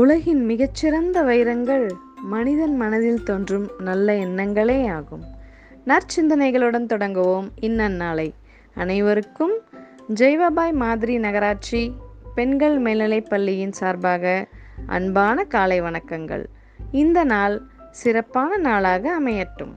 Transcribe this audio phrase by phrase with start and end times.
[0.00, 1.92] உலகின் மிகச்சிறந்த வைரங்கள்
[2.22, 5.24] மனிதன் மனதில் தோன்றும் நல்ல எண்ணங்களே ஆகும்.
[5.86, 8.34] நற்சிந்தனைகளுடன் தொடங்குவோம் இந்நன்னாளை
[8.74, 9.54] அனைவருக்கும்
[10.14, 11.92] ஜெய்வாபாய் மாதிரி நகராட்சி
[12.34, 14.48] பெண்கள் மேல்நிலைப் பள்ளியின் சார்பாக
[14.86, 16.44] அன்பான காலை வணக்கங்கள்.
[16.90, 19.74] இந்த நாள் சிறப்பான நாளாக அமையட்டும்.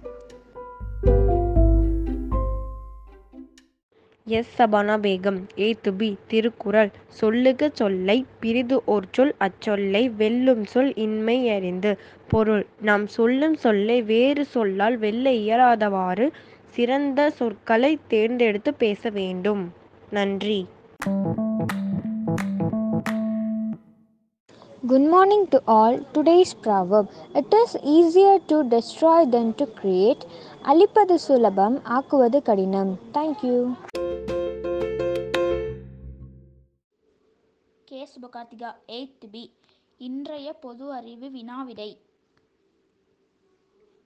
[4.26, 5.40] எஸ் சபானா பேகம்.
[5.60, 6.92] ஏ துபி திருக்குறள்.
[7.08, 11.98] சொல்லுக சொல்லை பிரிது ஓர் சொல் அச்சொல்லை வெல்லும் சொல் இன்மை அறிந்து.
[12.28, 16.32] பொருள் நாம் சொல்லும் சொல்லை வேறு சொல்லால் வெல்ல இயலாதவாறு
[16.70, 19.74] சிறந்த சொற்களை தேர்ந்தெடுத்து பேச வேண்டும்.
[20.10, 20.68] நன்றி.
[24.88, 26.02] Good morning to all.
[26.14, 27.08] Today's proverb.
[27.34, 30.22] It is easier to destroy than to create.
[30.62, 33.00] அழிப்பது சுலபம் ஆக்குவது கடினம்.
[33.14, 34.13] Thank you K
[38.04, 39.54] Subakarthika eight B.
[39.98, 41.98] இன்றைய பொது அறிவு வினாவிடை.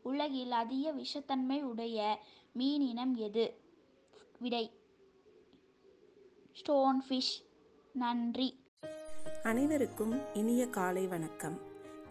[0.04, 2.20] உலகில் அதிக விஷத்தன்மை உடைய
[2.60, 3.54] மீனினம் எது?
[4.40, 4.72] விடை.
[6.54, 7.46] Stone fish.
[7.94, 8.60] நன்றி.
[9.44, 11.60] அனைவருக்கும் இனிய காலை வணக்கம்.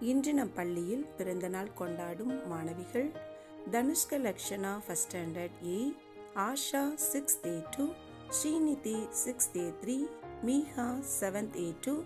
[0.00, 3.12] இன்று நம் பள்ளியில் பிறந்தநாள் கொண்டாடும் மாணவிகள்
[3.70, 5.92] Dhanushka Lakshana first standard A
[6.34, 7.86] Asha six A two
[8.28, 10.06] Srinidhi six A three
[10.44, 10.86] Meeha
[11.20, 12.02] seventh A two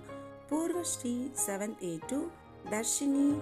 [0.49, 2.19] Poorvasri seventh A two
[2.71, 3.39] Dharshini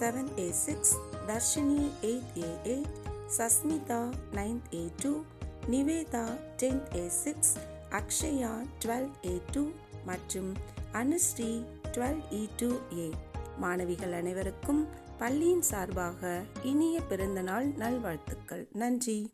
[0.00, 0.92] seventh A six
[1.26, 2.98] Dharshini eight A eight
[3.38, 5.22] Sasmitha ninth A two
[5.70, 7.54] Nivetha tenth A six
[7.90, 9.68] Akshaya twelve A two
[10.06, 10.54] மற்றும்
[10.92, 13.10] Anusri twelve E two A
[13.58, 18.68] மாணவிகள் அனைவருக்கும் பள்ளியின் சார்பாக இனிய பிறந்தநாள் நல்வாழ்த்துக்கள்.
[18.72, 19.32] நன்றி.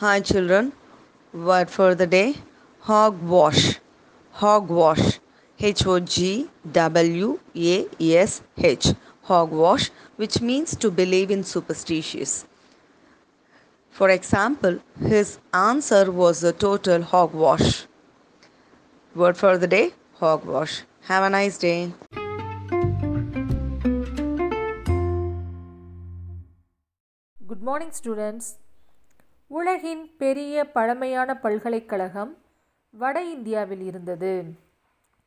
[0.00, 0.72] Hi children,
[1.32, 2.34] word for the day
[2.80, 3.80] hogwash.
[4.32, 5.20] Hogwash.
[5.58, 8.88] H O G W A S H.
[9.22, 12.44] Hogwash, which means to believe in superstitions.
[13.88, 17.86] For example, his answer was a total hogwash.
[19.14, 20.82] Word for the day hogwash.
[21.04, 21.94] Have a nice day.
[27.48, 28.58] Good morning, students.
[29.48, 32.36] உலகின் பெரிய பழமையான பல்கலைக்கழகம்
[32.90, 34.44] வட இந்தியாவில் இருந்தது.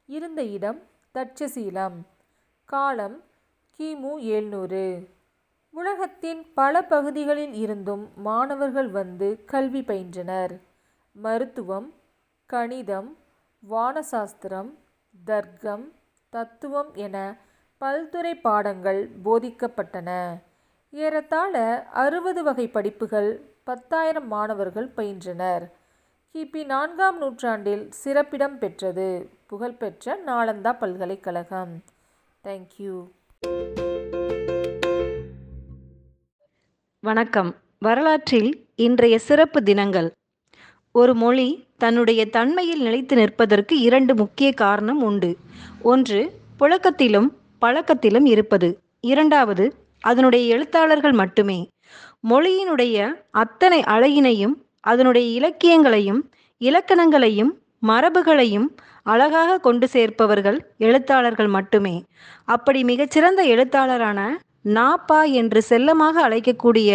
[0.05, 0.79] இருந்த இடம்
[1.13, 1.97] தட்சசீலம்.
[2.65, 3.23] காலம்
[3.77, 5.07] கிமு ஏழ்நூறு
[5.69, 10.59] உலகத்தின் பல பகுதிகளில் இருந்தும் மாணவர்கள் வந்து கல்வி பயின்றனர்.
[11.11, 11.93] மருத்துவம்
[12.45, 13.17] கணிதம்
[13.71, 14.73] வானசாஸ்திரம்
[15.25, 15.91] தர்க்கம்
[16.29, 17.37] தத்துவம் என
[17.81, 20.37] பல்துறை பாடங்கள் போதிக்கப்பட்டன.
[20.91, 25.73] ஏறத்தாழ அறுபது வகை படிப்புகள் பத்தாயிரம் மாணவர்கள் பயின்றனர்.
[26.33, 29.29] கிபி நான்காம் நூற்றாண்டில் சிறப்பிடம் பெற்றது.
[29.45, 31.83] புகழ்பெற்ற நாளந்தா பல்கலைக்கழகம்.
[32.43, 33.07] தேங்க்யூ
[36.99, 37.55] வணக்கம்.
[37.79, 40.11] வரலாற்றில் இன்றைய சிறப்பு தினங்கள்.
[40.91, 45.37] ஒரு மொழி தன்னுடைய தன்மையில் நிலைத்து நிற்பதற்கு இரண்டு முக்கிய காரணம் உண்டு.
[45.81, 47.27] ஒன்று புழக்கத்திலும்
[47.61, 48.79] பழக்கத்திலும் இருப்பது.
[48.99, 51.67] இரண்டாவது அதனுடைய எழுத்தாளர்கள் மட்டுமே.
[52.23, 52.97] மொழியினுடைய
[53.43, 56.21] அத்தனை அழகினையும் அதனுடைய இலக்கியங்களையும்
[56.61, 57.51] இலக்கணங்களையும்
[57.87, 58.67] மரபுகளையும்
[59.03, 61.95] அழகாக கொண்டு சேர்ப்பவர்கள் எழுத்தாளர்கள் மட்டுமே.
[62.45, 64.19] அப்படி மிகச்சிறந்த எழுத்தாளரான
[64.73, 66.89] நாப்பா என்று செல்லமாக அழைக்கக்கூடிய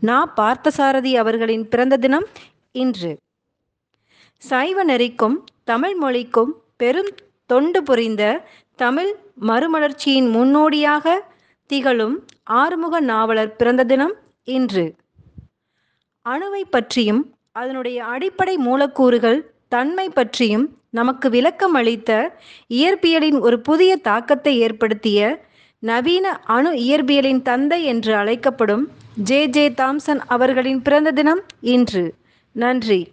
[0.00, 2.26] நா பார்த்தசாரதி அவர்களின் பிறந்த தினம்
[2.72, 3.12] இன்று.
[4.42, 7.12] சைவ நெறிக்கும் தமிழ் மொழிக்கும் பெரும்
[7.50, 8.22] தொண்டு புரிந்த
[8.78, 9.10] தமிழ்
[9.40, 11.16] மறுமலர்ச்சியின் முன்னோடியாக
[11.70, 12.16] திகழும்
[12.50, 14.94] ஆறுமுக நாவலர் பிறந்த தினம் இன்று.
[16.28, 25.44] அணுவை பற்றியும் அதனுடைய அடிப்படை மூலக்கூறுகள் தன்மை பற்றியும் நமக்கு விளக்கம் அளித்த இயற்பியலின் ஒரு புதிய தாக்கத்தை ஏற்படுத்திய
[25.78, 32.14] நவீன அணு இயற்பியலின் தந்தை என்று அழைக்கப்படும் ஜே ஜே தாம்சன் அவர்களின் பிறந்த தினம் இன்று.
[32.52, 33.12] நன்றி.